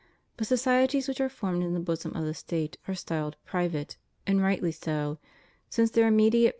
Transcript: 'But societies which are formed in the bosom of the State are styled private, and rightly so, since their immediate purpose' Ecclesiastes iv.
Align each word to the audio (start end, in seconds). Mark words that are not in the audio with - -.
'But 0.37 0.47
societies 0.47 1.07
which 1.07 1.21
are 1.21 1.29
formed 1.29 1.61
in 1.61 1.75
the 1.75 1.79
bosom 1.79 2.15
of 2.15 2.25
the 2.25 2.33
State 2.33 2.75
are 2.87 2.95
styled 2.95 3.35
private, 3.45 3.97
and 4.25 4.41
rightly 4.41 4.71
so, 4.71 5.19
since 5.69 5.91
their 5.91 6.07
immediate 6.07 6.09
purpose' 6.09 6.19
Ecclesiastes 6.21 6.47
iv. 6.47 6.49